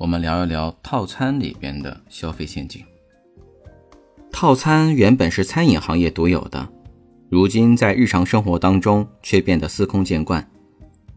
[0.00, 2.82] 我们聊一聊套餐里边的消费陷阱。
[4.32, 6.66] 套餐原本是餐饮行业独有的，
[7.28, 10.50] 如今在日常生活当中却变得司空见惯。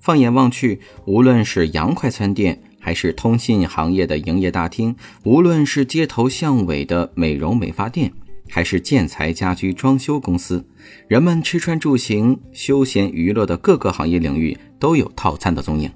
[0.02, 4.94] 放眼望去，无论是洋快餐店，还是通信行业的营业大厅，
[5.24, 8.12] 无论是街头巷尾的美容美发店，
[8.50, 10.68] 还是建材家居装修公司，
[11.08, 15.90] 人们吃穿住行、休闲娱乐的各个行业领域都有套餐的踪影。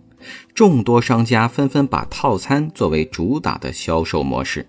[0.54, 4.68] 众多商家纷纷把套餐作为主打的销售模式，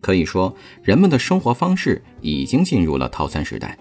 [0.00, 3.78] 可以说，人们的生活方式已经进入了套餐时代。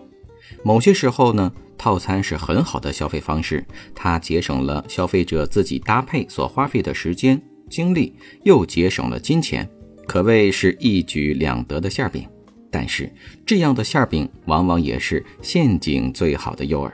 [0.64, 9.70] 某些时候呢，套餐是很好的消费方式，它节省了消费者自己搭配所花费的时间、精力，又节省了金钱，
[10.08, 12.28] 可谓是一举两得的馅饼。
[12.72, 13.11] 但是，
[13.45, 16.92] 这样的馅饼往往也是陷阱最好的诱饵。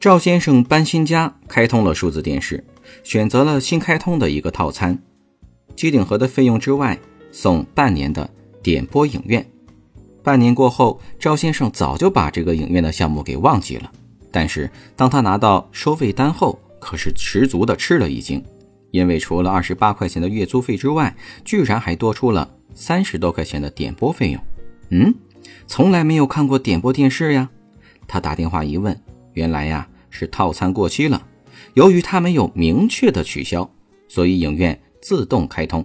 [0.00, 2.64] 赵先生搬新家，开通了数字电视。
[3.02, 4.98] 选择了新开通的一个套餐，
[5.76, 6.98] 机顶盒的费用之外，
[7.32, 8.28] 送半年的
[8.62, 9.44] 点播影院。
[10.22, 13.90] 半年过后，赵先生早就把这个影院的项目给忘记了。
[14.30, 18.44] 但是当他拿到收费单后，可是十足的吃了一惊，
[18.90, 24.42] 因为除了二十八块钱的月租费之外，居然还多出了三十多块钱的点播费用。
[24.90, 25.14] 嗯，
[25.66, 27.48] 从来没有看过点播电视呀。
[28.06, 29.00] 他打电话一问，
[29.32, 31.22] 原来呀是套餐过期了。
[31.74, 33.70] 由于他没有明确的取消，
[34.08, 35.84] 所以影院自动开通。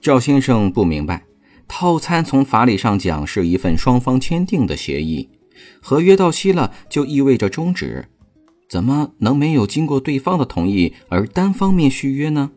[0.00, 1.24] 赵先生不明白，
[1.66, 5.28] 套餐从法理上讲是一份双方签订的协议，
[5.80, 8.08] 合约到期了就意味着终止，
[8.68, 12.50] 怎么能没有经过对方的同意而单方面续约呢？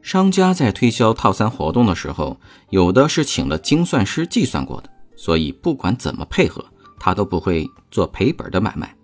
[0.00, 2.40] 商家在推销套餐活动的时候，
[2.70, 6.64] 有的是请了精算师计算过的，所以不管怎么配合，
[6.98, 8.94] 他都不会做赔本的买卖。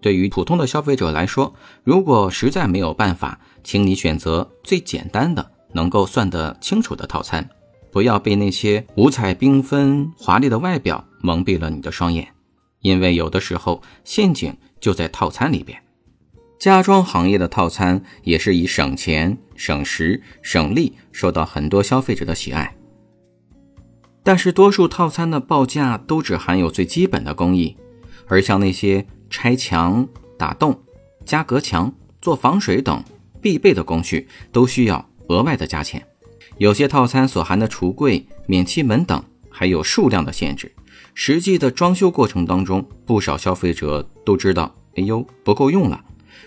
[0.00, 7.48] 对于普通的消费者来说，如果实在没有办法，请你选择最简单的、能够算得清楚的套餐，
[7.90, 12.28] 不要被那些五彩缤纷、华丽的外表蒙蔽了你的双眼，
[12.80, 15.76] 因为有的时候陷阱就在套餐里边。
[16.60, 22.76] 家装行业的套餐也是以省钱、省时、省力受到很多消费者的喜爱，
[24.22, 27.76] 但是多数套餐的报价都只含有最基本的工艺，
[28.28, 29.04] 而像那些。
[29.30, 30.06] 拆墙、
[30.36, 30.78] 打洞、
[31.24, 33.02] 加隔墙、做防水等
[33.40, 36.04] 必备的工序都需要额外的加钱。
[36.56, 40.72] 有些套餐所含的橱柜、免漆门等还有数量的限制。
[41.14, 46.04] 实际的装修过程当中，不少消费者都知道，哎呦不够用了。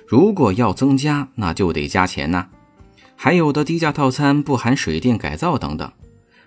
[0.07, 2.47] 如果要增加，那就得加钱呐。
[3.15, 5.91] 还有的低价套餐不含水电改造等等。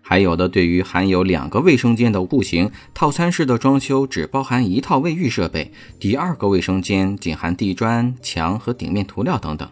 [0.06, 9.66] 还有的，对于含有两个卫生间的户型套餐式的装修，只包含一套卫浴设备，第二个卫生间仅含地砖、墙和顶面涂料等等。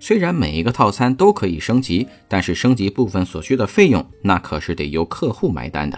[0.00, 5.96] 虽然每一个套餐都可以升级，但是升级部分所需的费用，那可是得由客户买单的。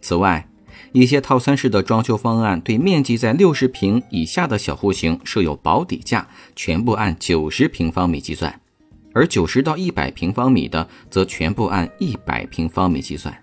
[0.00, 0.48] 此外，
[0.92, 8.61] 一些套餐式的装修方案对面积在六十平以下的小户型设有保底价，全部按九十平方米计算。
[9.14, 13.36] 而九十到一百平方米的，则全部按一百平方米计算。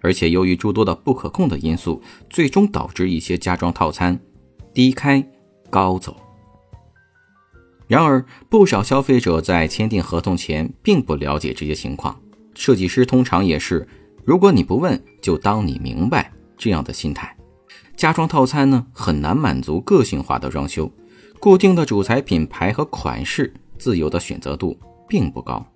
[0.00, 2.00] 而且由于诸多的不可控的因素，
[2.30, 4.18] 最终导致一些家装套餐
[4.72, 5.24] 低开
[5.70, 6.16] 高走。
[7.88, 12.20] 然而，不少消费者在签订合同前并不了解这些情况，
[12.54, 13.88] 设计师通常也是
[14.24, 17.34] “如果你不问，就当你明白”这样的心态。
[17.96, 20.92] 家装套餐呢，很难满足个性化的装修，
[21.40, 24.78] 固定的主材品牌和款式，自由的选择度。
[25.08, 25.66] 并不高，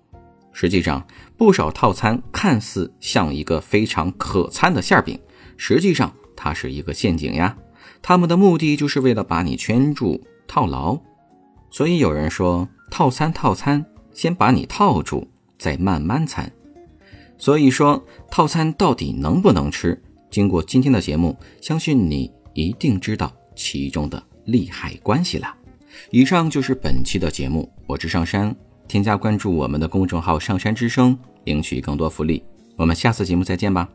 [0.51, 1.05] 实际上
[1.35, 5.19] 不少套餐看似像一个非常可餐的馅饼，
[5.57, 7.57] 实际上它是一个陷阱呀。
[8.01, 10.97] 他们的目的就是为了把你圈住、套牢。
[11.71, 13.83] 所以有人说，套餐套餐，
[14.13, 15.27] 先把你套住，
[15.57, 16.51] 再慢慢餐。
[17.37, 19.99] 所以说，套餐到底能不能吃？
[20.29, 25.55] 经过今天的节目，相信你一定知道其中的利害关系了。
[26.11, 28.55] 以上就是本期的节目，我是上山。
[28.87, 32.43] 添加关注我们的公众号“上山之声”，领取更多福利。
[32.75, 33.87] 我们下次节目再见吧。